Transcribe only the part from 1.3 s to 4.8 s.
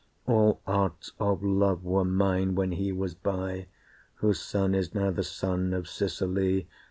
love were mine when he was by, Whose sun